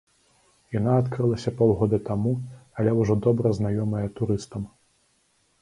[0.79, 2.33] Яна адкрылася паўгода таму,
[2.79, 4.69] але ўжо добра знаёмая турыстам.